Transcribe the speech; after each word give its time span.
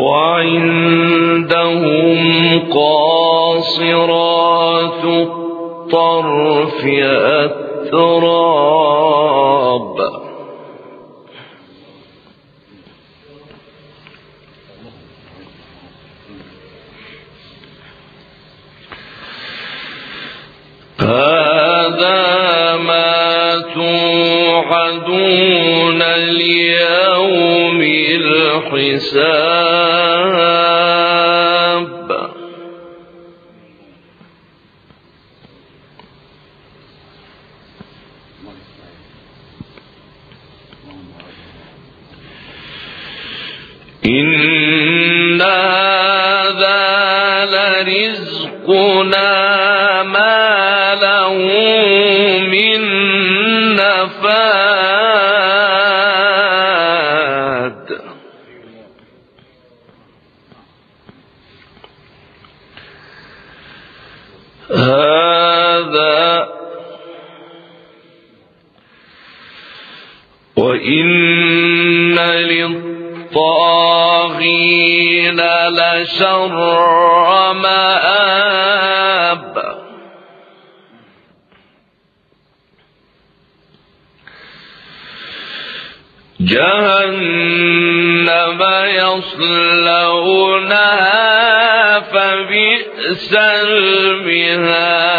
وعندهم 0.00 1.90
قاصرات 2.72 4.24
الطرف 5.04 6.84
أتراب 7.84 8.80
هذا 21.00 22.76
ما 22.76 23.20
ليوم 26.30 27.80
الحساب. 28.20 29.60
إن 44.06 45.42
هذا 45.42 46.82
لرزقنا 47.82 49.32
ما 50.02 50.94
له 51.02 51.34
من 52.38 52.80
نفاد 53.74 55.39
وإن 70.90 72.18
للطاغين 73.30 73.80
لشر 75.68 77.52
مآب 77.52 78.40
جهنم 87.30 88.60
يصلونها 89.00 90.10
فبئس 92.00 93.34
المهاد 93.34 95.09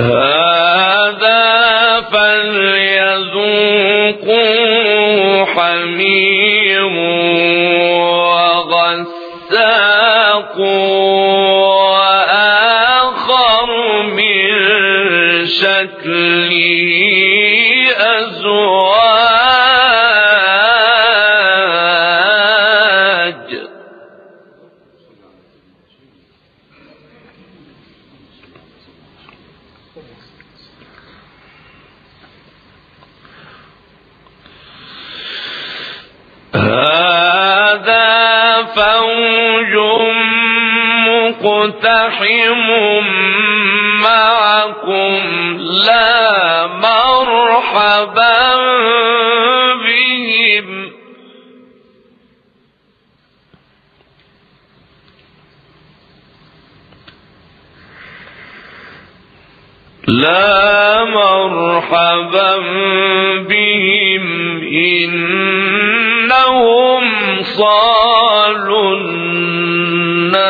هذا 0.00 0.29
فوج 38.76 39.74
مقتحم 41.06 42.68
معكم 44.02 45.20
لا 45.86 46.66
مرحبا 46.66 48.56
بهم 49.84 50.90
لا 60.08 61.04
مرحبا 61.04 62.56
بهم 63.48 64.24
إنهم 64.72 66.32
صالوا 67.42 68.09
النار. 68.56 70.40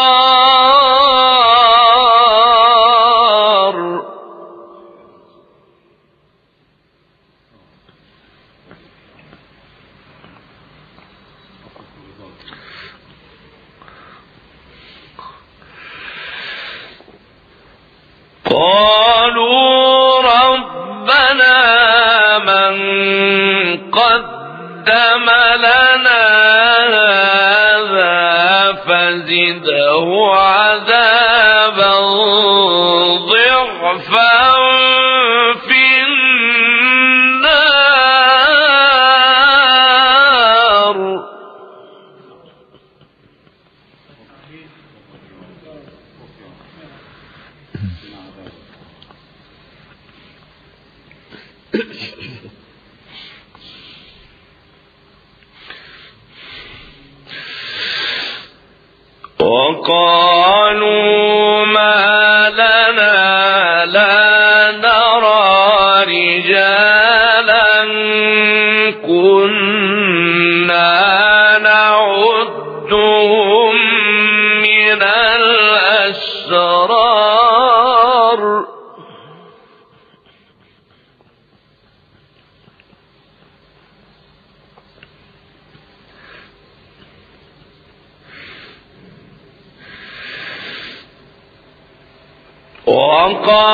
فزده 29.24 30.08
عذابا 30.36 31.94
ضعفا 33.18 34.54
في 35.68 35.84
النار. 36.04 36.24
وقال 51.74 52.13
وقالوا 59.84 61.13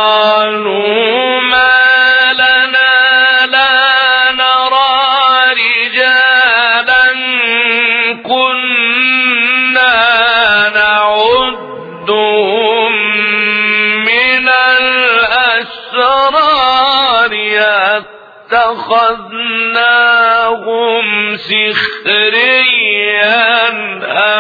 وقالوا 0.10 1.00
ما 1.42 1.80
لنا 2.34 3.46
لا 3.46 4.32
نرى 4.32 5.54
رجالا 5.54 7.06
كنا 8.24 9.96
نعدهم 10.76 12.12
من 14.06 14.46
الأسرار 14.78 16.10
اتخذناهم 20.10 21.36
سخريا 21.38 22.90
أم 23.70 24.39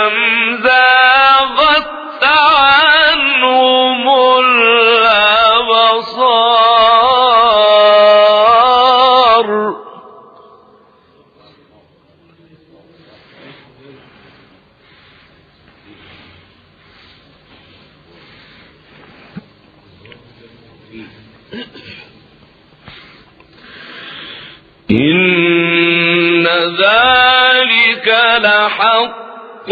إن 24.91 26.47
ذلك 26.77 28.07
لحق 28.41 29.69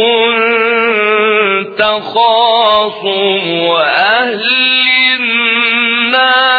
تخاصم 1.78 3.48
أهل 3.78 4.44
النار. 5.20 6.58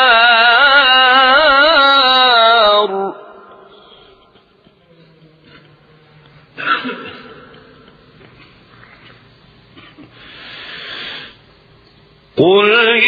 قل 12.37 13.08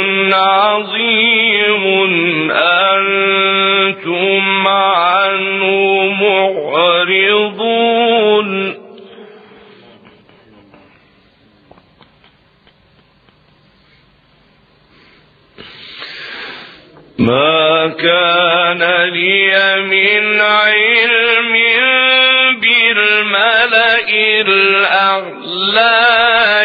الأعلى 24.47 25.91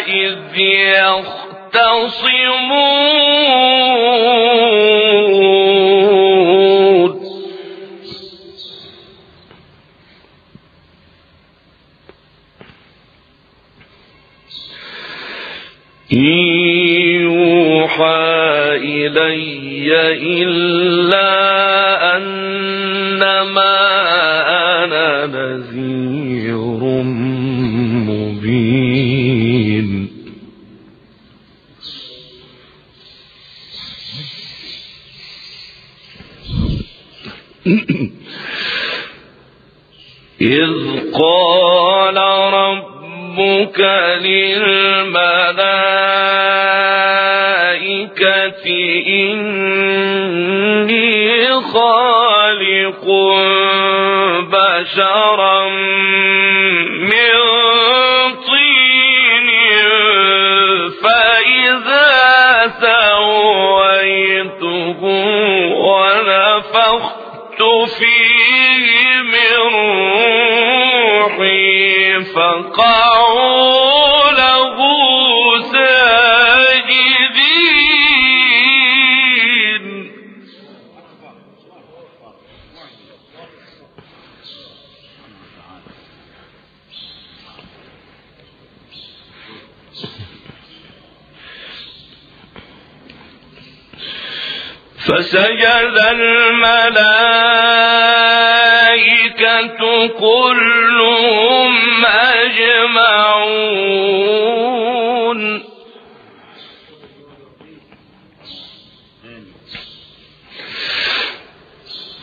إذ 0.07 0.59
يختصمون 6.37 7.27
إن 16.13 16.19
يوحى 17.23 18.17
إلي 18.77 19.93
إلا 20.43 21.37
أنما 22.17 23.66
إذ 40.41 40.71
قال 41.21 42.17
ربك 42.55 43.81
للملائكة 44.21 45.17
إني 49.09 51.07
خالق 51.61 53.05
بشرا 54.53 55.69
من 57.01 57.35
طين 58.47 59.49
فإذا 61.03 62.13
سويته 62.81 65.01
ونفخت 65.75 67.26
فيه 67.85 69.23
من 69.23 69.57
روحي 71.27 72.25
فقعوا 72.35 73.76
فسجد 95.07 95.97
الملائكة 96.11 96.97
كلهم 100.07 101.75
أجمعون. 102.07 103.37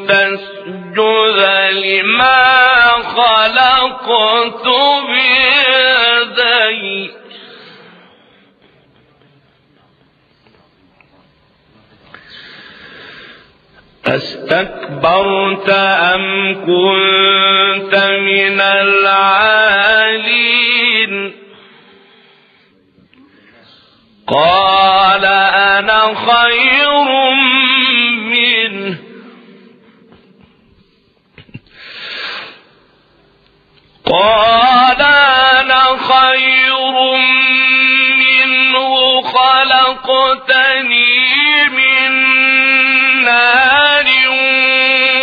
تسجد 0.07 0.99
لما 1.71 2.91
خلقت 3.15 4.67
بيدي 5.07 7.11
أستكبرت 14.07 15.69
أم 15.69 16.53
كنت 16.65 17.95
من 18.19 18.61
العالين؟ 18.61 20.15
قال 24.27 25.25
أنا 25.25 26.01
خير 26.15 26.91
قال 34.05 35.01
أنا 35.01 35.83
خير 35.97 36.77
منه 38.19 39.21
خلقتني 39.21 40.89
من 41.69 42.11
نار 43.23 44.05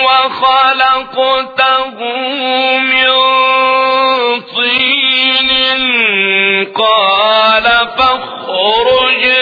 وخلقته 0.04 1.98
من 2.78 3.10
طين. 4.40 5.12
قال 6.74 7.62
فاخرج 7.98 9.41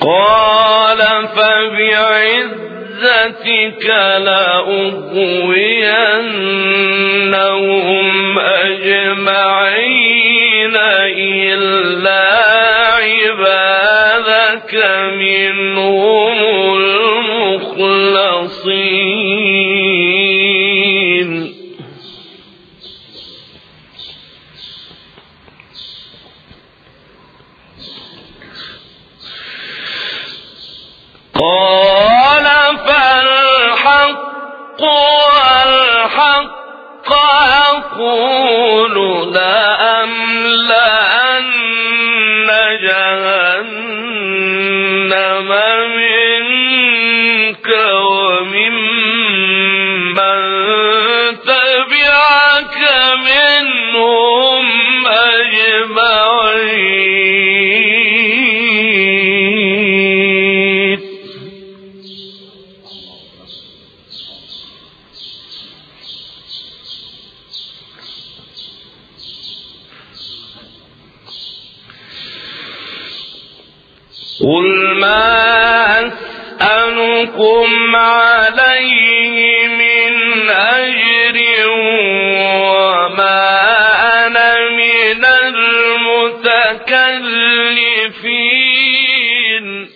قال 0.00 1.00
فبعزتك 1.36 2.66
لأغوينهم 4.18 5.55
قل 74.40 74.94
ما 75.00 75.26
أسألكم 76.00 77.96
عليه 77.96 79.68
من 79.68 80.50
أجر 80.50 81.36
وما 82.86 83.46
أنا 84.26 84.54
من 84.70 85.24
المتكلفين. 88.46 89.88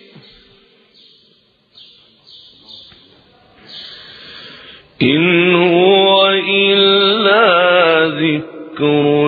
إن 5.01 5.55
هو 5.55 6.29
إلا 6.49 7.45
ذكر 8.07 9.20